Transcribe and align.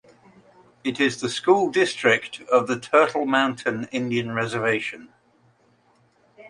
It 0.83 0.99
is 0.99 1.21
the 1.21 1.29
school 1.29 1.69
district 1.69 2.41
of 2.51 2.65
the 2.65 2.79
Turtle 2.79 3.27
Mountain 3.27 3.87
Indian 3.91 4.31
Reservation. 4.31 5.13